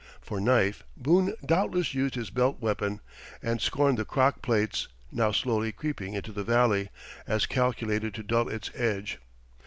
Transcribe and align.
For 0.19 0.39
knife, 0.41 0.83
Boone 0.97 1.35
doubtless 1.45 1.93
used 1.93 2.15
his 2.15 2.31
belt 2.31 2.59
weapon, 2.59 3.01
and 3.43 3.61
scorned 3.61 3.99
the 3.99 4.03
crock 4.03 4.41
plates, 4.41 4.87
now 5.11 5.31
slowly 5.31 5.71
creeping 5.71 6.15
into 6.15 6.31
the 6.31 6.43
valley, 6.43 6.89
as 7.27 7.45
calculated 7.45 8.15
to 8.15 8.23
dull 8.23 8.49
its 8.49 8.71
edge. 8.73 9.19